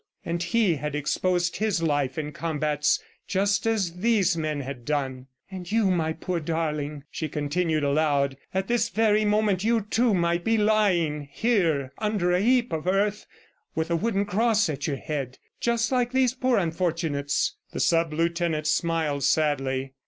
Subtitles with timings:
[0.25, 5.27] And he had exposed his life in combats just as these men had done!...
[5.51, 8.35] "And you, my poor darling," she continued aloud.
[8.51, 13.27] "At this very moment you, too, might be lying here under a heap of earth
[13.75, 18.65] with a wooden cross at your head, just like these poor unfortunates!" The sub lieutenant
[18.65, 19.93] smiled sadly.